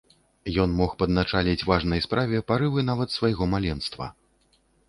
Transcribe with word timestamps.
Ён 0.63 0.71
мог 0.79 0.95
падначаліць 1.03 1.67
важнай 1.73 2.03
справе 2.07 2.41
парывы 2.53 2.87
нават 2.91 3.09
свайго 3.17 3.43
маленства. 3.53 4.13